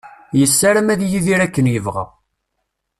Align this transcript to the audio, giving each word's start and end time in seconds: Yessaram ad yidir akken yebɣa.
Yessaram 0.39 0.87
ad 0.93 1.01
yidir 1.09 1.39
akken 1.45 1.65
yebɣa. 1.73 2.05